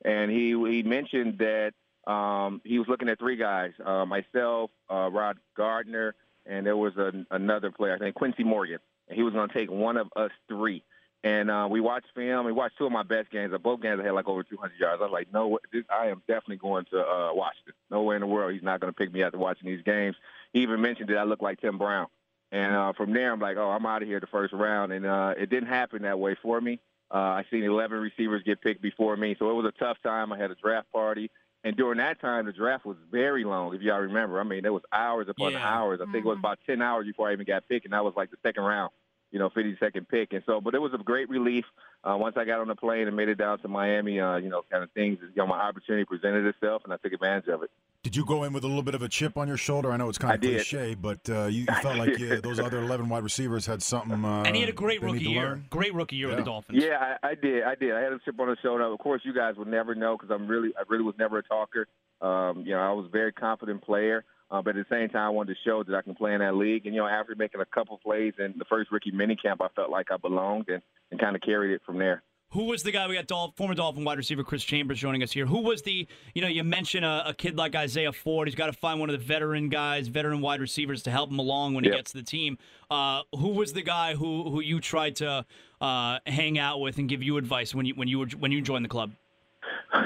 and 0.06 0.32
he 0.32 0.52
he 0.52 0.82
mentioned 0.82 1.40
that 1.40 1.74
um, 2.10 2.62
he 2.64 2.80
was 2.80 2.88
looking 2.88 3.10
at 3.10 3.20
three 3.20 3.36
guys: 3.36 3.72
uh, 3.84 4.06
myself, 4.06 4.72
uh, 4.90 5.10
Rod 5.12 5.38
Gardner, 5.56 6.16
and 6.46 6.66
there 6.66 6.78
was 6.78 6.96
a, 6.98 7.12
another 7.32 7.72
player, 7.72 7.96
I 7.96 8.00
think 8.00 8.16
Quincy 8.16 8.44
Morgan. 8.44 8.80
He 9.12 9.24
was 9.24 9.34
going 9.34 9.48
to 9.48 9.54
take 9.54 9.72
one 9.72 9.98
of 9.98 10.08
us 10.16 10.32
three. 10.48 10.84
And 11.24 11.52
uh, 11.52 11.68
we 11.70 11.82
watched 11.82 12.08
film. 12.16 12.46
We 12.46 12.54
watched 12.54 12.78
two 12.78 12.86
of 12.86 12.92
my 12.94 13.04
best 13.04 13.30
games. 13.30 13.54
Both 13.62 13.82
games 13.82 14.00
I 14.00 14.06
had 14.06 14.14
like 14.14 14.28
over 14.28 14.42
200 14.42 14.80
yards. 14.80 15.02
I 15.02 15.06
was 15.06 15.12
like, 15.12 15.28
no, 15.34 15.60
this, 15.74 15.84
I 15.90 16.08
am 16.08 16.22
definitely 16.28 16.58
going 16.58 16.86
to 16.92 17.00
uh, 17.00 17.34
Washington. 17.34 17.74
No 17.92 18.04
way 18.04 18.16
in 18.16 18.22
the 18.22 18.28
world 18.28 18.54
he's 18.54 18.64
not 18.64 18.80
going 18.80 18.94
to 18.94 18.98
pick 18.98 19.12
me 19.12 19.24
after 19.24 19.38
watching 19.38 19.68
these 19.68 19.82
games. 19.84 20.16
He 20.54 20.62
even 20.62 20.80
mentioned 20.80 21.10
that 21.10 21.18
I 21.18 21.24
look 21.24 21.42
like 21.42 21.60
Tim 21.60 21.78
Brown. 21.78 22.08
And 22.52 22.74
uh, 22.74 22.94
from 22.94 23.14
there, 23.14 23.34
I'm 23.34 23.40
like, 23.40 23.58
oh, 23.58 23.70
I'm 23.70 23.86
out 23.86 24.02
of 24.02 24.08
here 24.08 24.20
the 24.20 24.28
first 24.28 24.54
round. 24.54 24.94
And 24.94 25.06
uh, 25.06 25.34
it 25.38 25.50
didn't 25.50 25.68
happen 25.68 26.04
that 26.04 26.20
way 26.20 26.36
for 26.42 26.60
me. 26.62 26.80
Uh, 27.12 27.18
I 27.18 27.46
seen 27.52 27.64
11 27.64 28.00
receivers 28.00 28.44
get 28.44 28.62
picked 28.62 28.82
before 28.82 29.18
me, 29.18 29.36
so 29.38 29.50
it 29.50 29.54
was 29.54 29.66
a 29.66 29.84
tough 29.84 29.98
time. 30.04 30.32
I 30.32 30.38
had 30.38 30.52
a 30.52 30.56
draft 30.56 30.92
party, 30.92 31.32
and 31.64 31.76
during 31.76 31.98
that 31.98 32.22
time, 32.22 32.46
the 32.46 32.54
draft 32.54 32.86
was 32.86 32.98
very 33.12 33.44
long. 33.44 33.76
If 33.76 33.82
y'all 33.82 34.00
remember, 34.00 34.40
I 34.40 34.44
mean, 34.44 34.64
there 34.64 34.74
was 34.74 34.84
hours 34.92 35.28
upon 35.30 35.54
Yeah. 35.54 35.68
hours. 35.68 36.00
I 36.02 36.06
think 36.06 36.26
it 36.26 36.28
was 36.28 36.38
about 36.38 36.60
10 36.66 36.82
hours 36.82 37.06
before 37.06 37.30
I 37.30 37.34
even 37.34 37.46
got 37.46 37.68
picked, 37.68 37.86
and 37.86 37.94
that 37.94 38.04
was 38.04 38.14
like 38.16 38.32
the 38.32 38.38
second 38.44 38.64
round 38.64 38.92
you 39.32 39.40
know, 39.40 39.50
52nd 39.50 40.08
pick. 40.08 40.34
And 40.34 40.44
so, 40.46 40.60
but 40.62 40.74
it 40.74 40.82
was 40.82 40.94
a 40.94 40.98
great 40.98 41.30
relief 41.30 41.66
uh, 42.04 42.18
once 42.18 42.36
I 42.38 42.46
got 42.46 42.60
on 42.60 42.68
the 42.68 42.76
plane 42.76 43.08
and 43.08 43.16
made 43.16 43.30
it 43.30 43.38
down 43.38 43.60
to 43.60 43.68
Miami. 43.68 44.20
Uh, 44.20 44.38
you 44.38 44.50
know, 44.50 44.64
kind 44.72 44.84
of 44.84 44.92
things. 44.92 45.20
You 45.22 45.30
know, 45.36 45.48
my 45.48 45.60
opportunity 45.60 46.06
presented 46.06 46.46
itself, 46.46 46.84
and 46.84 46.94
I 46.94 46.98
took 46.98 47.14
advantage 47.14 47.48
of 47.48 47.64
it. 47.64 47.72
Did 48.02 48.16
you 48.16 48.24
go 48.24 48.46
in 48.46 48.54
with 48.54 48.64
a 48.64 48.68
little 48.68 48.82
bit 48.82 48.96
of 48.96 49.02
a 49.02 49.10
chip 49.10 49.38
on 49.38 49.50
your 49.50 49.58
shoulder? 49.58 49.92
I 49.92 49.98
know 49.98 50.08
it's 50.08 50.18
kind 50.18 50.34
of 50.34 50.40
cliche, 50.40 50.96
but 50.96 51.20
uh, 51.30 51.48
you, 51.48 51.66
you 51.68 51.76
felt 51.82 51.98
like 51.98 52.18
yeah, 52.18 52.38
those 52.42 52.58
other 52.58 52.80
11 52.82 53.10
wide 53.10 53.24
receivers 53.24 53.66
had 53.66 53.84
something. 53.84 54.24
Uh, 54.24 54.44
and 54.44 54.56
he 54.56 54.62
had 54.62 54.70
a 54.70 54.74
great 54.74 55.02
rookie 55.02 55.26
year. 55.26 55.42
learn. 55.42 55.66
Great 55.70 55.94
rookie 55.94 56.16
year 56.16 56.30
with 56.30 56.38
the 56.38 56.44
Dolphins. 56.44 56.82
Yeah, 56.82 57.18
I, 57.22 57.32
I 57.32 57.36
did. 57.36 57.64
I 57.64 57.76
did. 57.76 57.94
I 57.94 58.00
had 58.00 58.14
a 58.14 58.20
chip 58.24 58.40
on 58.40 58.48
the 58.48 58.56
shoulder. 58.64 58.86
Of 58.86 59.00
course, 59.00 59.22
you 59.26 59.34
guys 59.34 59.56
would 59.58 59.68
never 59.68 59.96
know 59.96 60.16
because 60.16 60.34
I'm 60.34 60.48
really, 60.48 60.70
I 60.78 60.84
really 60.88 61.04
was 61.04 61.16
never 61.20 61.40
a 61.40 61.44
talker. 61.44 61.88
Um, 62.22 62.64
you 62.66 62.72
know, 62.72 62.80
I 62.80 62.94
was 62.94 63.08
a 63.08 63.10
very 63.10 63.34
confident 63.34 63.84
player, 63.84 64.24
uh, 64.50 64.62
but 64.62 64.78
at 64.78 64.88
the 64.88 64.96
same 64.96 65.10
time, 65.10 65.24
I 65.24 65.30
wanted 65.30 65.56
to 65.56 65.60
show 65.66 65.84
that 65.84 65.94
I 65.94 66.02
can 66.02 66.16
play 66.16 66.34
in 66.34 66.40
that 66.40 66.56
league. 66.56 66.86
And 66.86 66.96
you 66.96 67.02
know, 67.02 67.08
after 67.08 67.36
making 67.36 67.60
a 67.60 67.66
couple 67.66 67.98
plays 67.98 68.34
in 68.40 68.56
the 68.58 68.66
first 68.70 68.94
rookie 68.94 69.12
minicamp, 69.12 69.58
I 69.60 69.68
felt 69.76 69.90
like 69.90 70.08
I 70.10 70.16
belonged 70.16 70.70
and, 70.70 70.82
and 71.12 71.20
kind 71.20 71.36
of 71.36 71.42
carried 71.42 71.74
it 71.74 71.82
from 71.86 71.98
there. 71.98 72.24
Who 72.54 72.66
was 72.66 72.82
the 72.82 72.92
guy? 72.92 73.08
We 73.08 73.14
got 73.16 73.28
Dolph, 73.28 73.56
former 73.56 73.76
Dolphin 73.76 74.04
wide 74.04 74.18
receiver 74.18 74.44
Chris 74.44 74.64
Chambers 74.64 75.00
joining 75.00 75.22
us 75.22 75.32
here. 75.32 75.46
Who 75.46 75.60
was 75.62 75.84
the, 75.84 76.08
you 76.34 76.42
know, 76.42 76.48
you 76.48 76.64
mentioned 76.64 77.06
a, 77.06 77.30
a 77.30 77.34
kid 77.34 77.56
like 77.56 77.76
Isaiah 77.76 78.12
Ford. 78.12 78.48
He's 78.48 78.56
got 78.56 78.66
to 78.68 78.74
find 78.74 79.00
one 79.00 79.10
of 79.12 79.20
the 79.20 79.24
veteran 79.24 79.70
guys, 79.70 80.08
veteran 80.08 80.42
wide 80.42 80.60
receivers 80.60 81.04
to 81.04 81.12
help 81.12 81.30
him 81.30 81.38
along 81.38 81.76
when 81.76 81.84
he 81.84 81.90
Yep. 81.92 81.98
gets 82.00 82.12
to 82.14 82.18
the 82.18 82.24
team. 82.24 82.58
Uh, 82.90 83.22
who 83.38 83.50
was 83.50 83.74
the 83.74 83.84
guy 83.84 84.16
who 84.16 84.50
who 84.50 84.62
you 84.62 84.80
tried 84.80 85.16
to 85.18 85.46
uh, 85.80 86.20
hang 86.26 86.58
out 86.58 86.80
with 86.82 86.98
and 86.98 87.08
give 87.08 87.22
you 87.22 87.38
advice 87.38 87.76
when 87.76 87.86
you 87.86 87.94
when 87.94 88.08
you 88.08 88.18
were 88.20 88.28
when 88.40 88.52
you 88.52 88.62
joined 88.62 88.84
the 88.86 88.90
club? 88.90 89.12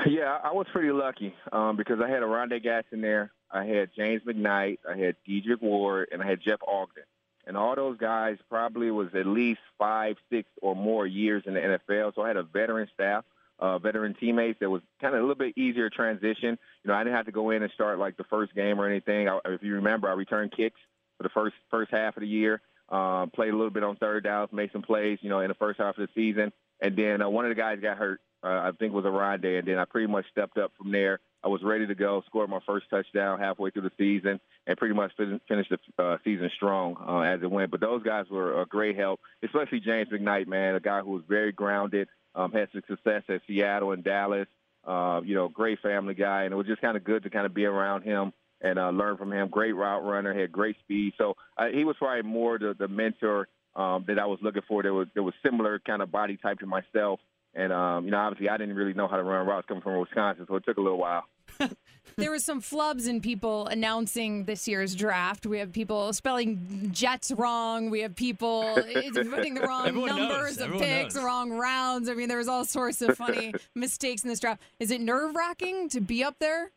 Yeah, 0.08 0.38
I 0.44 0.52
was 0.54 0.66
pretty 0.72 0.92
lucky 0.92 1.36
um, 1.52 1.76
because 1.76 2.00
I 2.02 2.10
had 2.10 2.24
Oronde 2.24 2.54
in 2.92 3.02
there. 3.02 3.32
I 3.52 3.66
had 3.66 3.90
James 3.96 4.22
McKnight. 4.24 4.80
I 4.90 4.98
had 4.98 5.16
Dedric 5.28 5.62
Ward, 5.62 6.08
and 6.12 6.22
I 6.22 6.26
had 6.28 6.40
Jeff 6.42 6.60
Ogden. 6.66 7.04
And 7.46 7.58
all 7.58 7.76
those 7.76 7.98
guys 7.98 8.38
probably 8.50 8.90
was 8.90 9.10
at 9.14 9.26
least 9.26 9.60
five, 9.78 10.16
six, 10.30 10.50
or 10.62 10.76
more 10.76 11.06
years 11.06 11.44
in 11.46 11.54
the 11.56 11.60
NFL. 11.60 12.16
So 12.16 12.22
I 12.22 12.28
had 12.30 12.38
a 12.38 12.44
veteran 12.44 12.88
staff, 12.94 13.26
uh, 13.60 13.80
veteran 13.80 14.16
teammates 14.18 14.60
that 14.60 14.70
was 14.70 14.82
kind 15.02 15.14
of 15.14 15.20
a 15.20 15.24
little 15.24 15.36
bit 15.36 15.58
easier 15.58 15.90
transition. 15.90 16.58
You 16.84 16.88
know, 16.88 16.94
I 16.94 17.04
didn't 17.04 17.16
have 17.16 17.26
to 17.26 17.32
go 17.32 17.50
in 17.50 17.62
and 17.64 17.72
start 17.74 18.00
like 18.00 18.18
the 18.18 18.24
first 18.26 18.56
game 18.56 18.80
or 18.80 18.88
anything. 18.88 19.28
I, 19.28 19.40
if 19.46 19.64
you 19.64 19.76
remember, 19.76 20.10
I 20.10 20.14
returned 20.14 20.54
kicks 20.56 20.80
for 21.18 21.24
the 21.24 21.30
first 21.30 21.56
first 21.70 21.92
half 21.92 22.16
of 22.16 22.22
the 22.22 22.28
year. 22.28 22.62
Um, 22.90 23.30
played 23.32 23.54
a 23.54 23.58
little 23.58 23.72
bit 23.72 23.84
on 23.84 23.96
third 23.96 24.24
downs, 24.24 24.50
made 24.52 24.72
some 24.72 24.82
plays, 24.82 25.18
you 25.22 25.30
know, 25.30 25.40
in 25.40 25.48
the 25.48 25.56
first 25.56 25.80
half 25.80 25.98
of 25.98 26.08
the 26.08 26.14
season. 26.14 26.52
And 26.80 26.96
then 26.96 27.22
uh, 27.22 27.30
one 27.30 27.46
of 27.46 27.50
the 27.50 27.56
guys 27.56 27.80
got 27.82 27.98
hurt. 27.98 28.22
Uh, 28.44 28.48
I 28.48 28.72
think 28.78 28.92
it 28.92 28.96
was 28.96 29.06
Oronde, 29.06 29.46
and 29.46 29.68
then 29.68 29.80
I 29.80 29.86
pretty 29.86 30.08
much 30.08 30.26
stepped 30.30 30.58
up 30.58 30.74
from 30.78 30.92
there. 30.92 31.20
I 31.44 31.50
was 31.50 31.62
ready 31.64 31.86
to 31.88 31.96
go, 31.96 32.24
scored 32.28 32.50
my 32.50 32.60
first 32.66 32.90
touchdown 32.90 33.40
halfway 33.40 33.70
through 33.70 33.84
the 33.84 33.92
season, 33.98 34.40
and 34.66 34.78
pretty 34.78 34.96
much 34.96 35.12
fin- 35.18 35.42
finished 35.48 35.72
the 35.72 36.04
uh, 36.04 36.18
season 36.24 36.50
strong 36.56 36.96
uh, 37.06 37.20
as 37.20 37.42
it 37.42 37.52
went. 37.52 37.72
But 37.72 37.82
those 37.82 38.04
guys 38.04 38.26
were 38.30 38.62
a 38.62 38.66
great 38.66 38.96
help, 38.96 39.20
especially 39.44 39.80
James 39.82 40.10
McKnight, 40.10 40.48
man, 40.48 40.76
a 40.76 40.80
guy 40.80 41.02
who 41.02 41.12
was 41.12 41.24
very 41.28 41.52
grounded, 41.52 42.08
um, 42.36 42.52
had 42.52 42.70
some 42.72 42.82
success 42.88 43.24
at 43.30 43.42
Seattle 43.48 43.92
and 43.92 44.04
Dallas. 44.04 44.48
Uh, 44.86 45.22
you 45.24 45.34
know, 45.34 45.48
great 45.48 45.80
family 45.80 46.14
guy, 46.14 46.44
and 46.44 46.54
it 46.54 46.58
was 46.58 46.68
just 46.68 46.82
kind 46.82 46.98
of 46.98 47.06
good 47.06 47.24
to 47.24 47.30
kind 47.30 47.46
of 47.46 47.54
be 47.54 47.64
around 47.64 48.04
him 48.04 48.34
and 48.60 48.80
uh, 48.80 48.90
learn 48.90 49.18
from 49.18 49.32
him. 49.32 49.48
Great 49.50 49.74
route 49.74 50.04
runner, 50.04 50.34
had 50.38 50.52
great 50.52 50.78
speed. 50.80 51.14
So 51.18 51.36
uh, 51.58 51.68
he 51.68 51.86
was 51.86 51.96
probably 51.98 52.30
more 52.30 52.58
the, 52.58 52.76
the 52.78 52.90
mentor 52.90 53.48
um, 53.76 54.06
that 54.08 54.20
I 54.20 54.26
was 54.26 54.40
looking 54.42 54.62
for. 54.68 54.84
There 54.84 54.94
was 54.94 55.08
there 55.14 55.24
was 55.24 55.34
similar 55.44 55.80
kind 55.80 56.02
of 56.02 56.12
body 56.12 56.38
type 56.38 56.60
to 56.60 56.66
myself. 56.66 57.20
And 57.56 57.72
um, 57.72 58.06
you 58.06 58.12
know, 58.12 58.18
obviously, 58.18 58.50
I 58.50 58.58
didn't 58.58 58.76
really 58.76 58.94
know 58.94 59.08
how 59.08 59.18
to 59.18 59.24
run 59.24 59.46
routes 59.46 59.68
coming 59.68 59.84
from 59.84 60.00
Wisconsin, 60.00 60.46
so 60.48 60.56
it 60.56 60.66
took 60.66 60.78
a 60.78 60.82
little 60.82 60.98
while. 60.98 61.26
There 62.16 62.32
was 62.32 62.44
some 62.44 62.62
flubs 62.62 63.08
in 63.08 63.22
people 63.22 63.66
announcing 63.68 64.46
this 64.46 64.68
year's 64.68 64.94
draft. 64.94 65.46
We 65.48 65.58
have 65.60 65.72
people 65.72 66.14
spelling 66.14 66.90
Jets 66.92 67.32
wrong. 67.32 67.90
We 67.90 68.02
have 68.02 68.16
people 68.16 68.74
putting 68.76 69.54
the 69.56 69.62
wrong 69.62 69.88
Everyone 69.88 70.10
knows. 70.10 70.30
numbers 70.30 70.58
of 70.58 70.64
Everyone 70.64 70.80
picks, 70.88 71.16
knows. 71.16 71.22
the 71.22 71.26
wrong 71.26 71.52
rounds. 71.52 72.10
I 72.10 72.14
mean, 72.14 72.28
there 72.30 72.38
was 72.38 72.48
all 72.48 72.66
sorts 72.66 73.02
of 73.02 73.18
funny 73.18 73.54
mistakes 73.76 74.24
in 74.24 74.30
this 74.30 74.40
draft. 74.40 74.62
Is 74.80 74.92
it 74.92 75.02
nerve 75.02 75.36
wracking 75.36 75.90
to 75.90 76.02
be 76.02 76.24
up 76.24 76.38
there? 76.40 76.70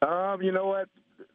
Um, 0.00 0.42
you 0.42 0.52
know 0.52 0.66
what? 0.66 0.88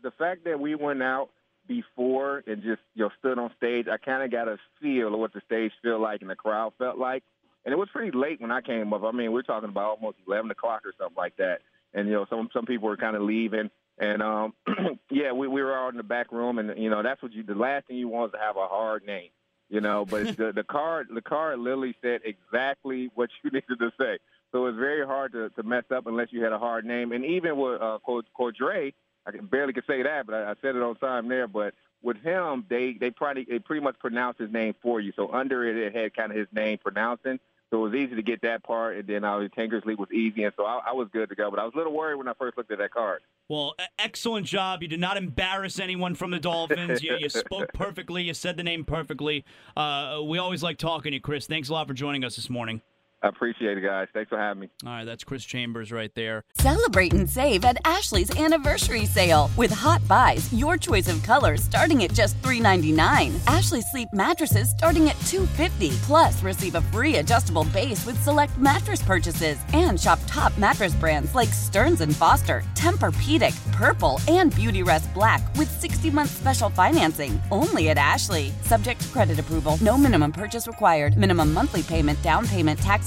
The 0.04 0.12
fact 0.12 0.46
that 0.46 0.60
we 0.60 0.76
went 0.76 1.04
out 1.04 1.30
before 1.68 2.44
and 2.48 2.64
just 2.64 2.82
you 2.96 3.04
know 3.04 3.10
stood 3.20 3.38
on 3.40 3.52
stage, 3.58 3.88
I 3.92 3.98
kind 3.98 4.24
of 4.24 4.32
got 4.32 4.48
a 4.48 4.58
feel 4.82 5.14
of 5.14 5.20
what 5.20 5.34
the 5.34 5.42
stage 5.46 5.72
felt 5.84 6.00
like 6.00 6.22
and 6.22 6.30
the 6.30 6.36
crowd 6.36 6.74
felt 6.78 6.98
like. 6.98 7.24
And 7.68 7.74
it 7.74 7.78
was 7.78 7.90
pretty 7.92 8.18
late 8.18 8.40
when 8.40 8.50
I 8.50 8.62
came 8.62 8.94
up. 8.94 9.04
I 9.04 9.12
mean, 9.12 9.34
we're 9.34 9.42
talking 9.42 9.68
about 9.68 9.98
almost 9.98 10.20
11 10.26 10.50
o'clock 10.50 10.84
or 10.86 10.94
something 10.98 11.18
like 11.18 11.36
that. 11.36 11.60
and 11.94 12.08
you 12.08 12.14
know 12.14 12.26
some 12.30 12.48
some 12.54 12.66
people 12.66 12.88
were 12.88 12.96
kind 12.96 13.18
of 13.18 13.24
leaving. 13.24 13.70
And 13.98 14.22
um, 14.22 14.54
yeah, 15.12 15.34
we, 15.34 15.50
we 15.50 15.62
were 15.62 15.78
all 15.78 15.90
in 15.90 15.98
the 15.98 16.04
back 16.04 16.32
room, 16.32 16.60
and 16.60 16.82
you 16.82 16.90
know 16.90 17.04
that's 17.04 17.22
what 17.22 17.34
you. 17.34 17.44
The 17.44 17.56
last 17.56 17.88
thing 17.88 17.98
you 17.98 18.08
want 18.08 18.30
is 18.30 18.40
to 18.40 18.46
have 18.46 18.56
a 18.56 18.68
hard 18.68 19.06
name, 19.06 19.32
you 19.70 19.82
know. 19.82 20.06
But 20.06 20.38
the 20.38 20.54
the 20.54 20.64
card 20.64 21.08
the 21.14 21.22
card 21.22 21.60
literally 21.60 21.94
said 22.02 22.22
exactly 22.24 23.12
what 23.16 23.32
you 23.44 23.50
needed 23.52 23.80
to 23.80 23.92
say, 24.00 24.18
so 24.54 24.68
it's 24.68 24.78
very 24.78 25.06
hard 25.06 25.34
to, 25.34 25.50
to 25.50 25.64
mess 25.64 25.84
up 25.94 26.08
unless 26.08 26.30
you 26.32 26.44
had 26.44 26.54
a 26.54 26.60
hard 26.60 26.86
name. 26.86 27.12
And 27.12 27.26
even 27.26 27.58
with 27.58 27.82
uh, 27.82 28.00
Cordrea, 28.08 28.94
I 29.26 29.32
can 29.32 29.46
barely 29.46 29.74
could 29.74 29.86
say 29.88 30.04
that, 30.04 30.26
but 30.26 30.36
I, 30.36 30.52
I 30.52 30.54
said 30.62 30.78
it 30.78 30.82
on 30.82 30.96
time 30.96 31.28
there. 31.28 31.50
But 31.50 31.74
with 32.02 32.18
him, 32.24 32.66
they 32.70 32.94
they 32.94 33.12
probably 33.12 33.44
they 33.44 33.60
pretty 33.60 33.84
much 33.84 34.00
pronounced 34.00 34.40
his 34.40 34.54
name 34.54 34.74
for 34.82 35.02
you. 35.02 35.12
So 35.18 35.34
under 35.34 35.68
it, 35.68 35.76
it 35.76 35.94
had 35.94 36.16
kind 36.16 36.32
of 36.32 36.38
his 36.38 36.48
name 36.54 36.78
pronouncing. 36.78 37.40
So 37.70 37.86
it 37.86 37.90
was 37.90 38.00
easy 38.00 38.16
to 38.16 38.24
get 38.24 38.42
that 38.44 38.64
part, 38.64 38.96
and 38.96 39.08
then 39.08 39.26
uh, 39.26 39.40
Tankersley 39.58 39.98
was 39.98 40.08
easy, 40.14 40.44
and 40.44 40.54
so 40.56 40.64
I, 40.64 40.80
I, 40.88 40.94
was 40.94 41.10
good 41.12 41.28
to 41.28 41.36
go. 41.36 41.50
But 41.50 41.60
I 41.60 41.66
was 41.66 41.74
a 41.76 41.78
little 41.78 41.94
worried 41.94 42.16
when 42.16 42.30
I 42.30 42.34
first 42.40 42.58
looked 42.58 42.72
at 42.72 42.78
that 42.78 42.92
card. 42.92 43.22
Well, 43.50 43.76
excellent 44.00 44.46
job. 44.46 44.82
You 44.82 44.88
did 44.88 45.02
not 45.02 45.18
embarrass 45.18 45.78
anyone 45.78 46.16
from 46.16 46.32
the 46.32 46.40
Dolphins. 46.40 47.04
you, 47.04 47.18
you, 47.20 47.28
spoke 47.28 47.74
perfectly. 47.74 48.24
You 48.24 48.34
said 48.34 48.56
the 48.56 48.64
name 48.64 48.86
perfectly. 48.86 49.44
Uh, 49.76 50.22
we 50.24 50.38
always 50.38 50.64
like 50.64 50.78
talking 50.78 51.12
to 51.12 51.16
you, 51.16 51.22
Chris. 51.22 51.46
Thanks 51.46 51.68
a 51.68 51.74
lot 51.74 51.90
for 51.90 51.94
joining 51.94 52.24
us 52.24 52.38
this 52.38 52.50
morning. 52.50 52.82
I 53.24 53.30
appreciate 53.30 53.80
it, 53.80 53.82
guys. 53.82 54.08
Thanks 54.14 54.30
for 54.30 54.38
having 54.38 54.62
me. 54.62 54.70
All 54.86 54.92
right, 54.92 55.04
that's 55.04 55.24
Chris 55.24 55.44
Chambers 55.44 55.92
right 55.92 56.14
there. 56.14 56.44
Celebrate 56.54 57.14
and 57.14 57.28
save 57.28 57.66
at 57.66 57.78
Ashley's 57.84 58.38
anniversary 58.40 59.06
sale 59.06 59.50
with 59.58 59.72
hot 59.72 60.08
buys, 60.08 60.54
your 60.54 60.78
choice 60.78 61.08
of 61.08 61.24
colors 61.24 61.64
starting 61.64 62.04
at 62.04 62.14
just 62.14 62.40
$3.99. 62.44 63.34
Ashley 63.52 63.82
Sleep 63.82 64.08
mattresses 64.14 64.72
starting 64.78 65.10
at 65.10 65.16
$2.50. 65.18 65.98
Plus, 66.04 66.42
receive 66.44 66.76
a 66.76 66.82
free 66.82 67.16
adjustable 67.16 67.64
base 67.66 68.06
with 68.06 68.22
select 68.22 68.56
mattress 68.60 69.02
purchases 69.02 69.58
and 69.74 70.00
shop 70.00 70.20
top 70.28 70.56
mattress 70.58 70.94
brands 70.94 71.34
like 71.34 71.50
Stearns 71.50 72.02
and 72.02 72.16
Foster, 72.16 72.64
Tempur-Pedic, 72.76 73.72
Purple, 73.72 74.22
and 74.28 74.54
Beautyrest 74.54 75.12
Black 75.16 75.42
with 75.56 75.82
60-month 75.82 76.30
special 76.30 76.70
financing. 76.70 77.42
Only 77.50 77.90
at 77.90 77.98
Ashley. 77.98 78.52
Subject 78.62 79.02
to 79.02 79.08
credit 79.10 79.40
approval. 79.40 79.78
No 79.82 79.98
minimum 79.98 80.32
purchase 80.32 80.68
required. 80.68 81.18
Minimum 81.18 81.52
monthly 81.52 81.82
payment, 81.82 82.22
down 82.22 82.48
payment, 82.48 82.80
tax 82.80 83.07